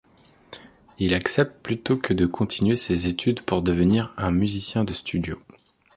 Il 0.97 1.13
accepte 1.13 1.61
plutôt 1.61 1.95
que 1.95 2.13
de 2.15 2.25
continuer 2.25 2.75
ses 2.75 3.05
études 3.05 3.41
pour 3.43 3.61
devenir 3.61 4.15
un 4.17 4.31
musicien 4.31 4.83
de 4.83 4.93
studio. 4.93 5.39